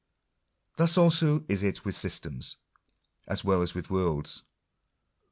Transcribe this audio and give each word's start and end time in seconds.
Thus 0.77 0.97
also 0.97 1.45
is 1.47 1.61
it 1.61 1.85
with 1.85 1.95
systems, 1.95 2.57
as 3.27 3.43
well 3.43 3.61
as 3.61 3.75
with 3.75 3.91
worlds. 3.91 4.41